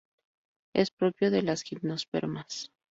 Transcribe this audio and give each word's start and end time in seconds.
Es 0.73 0.89
propio 0.89 1.29
de 1.29 1.43
las 1.43 1.61
gimnospermas. 1.61 2.71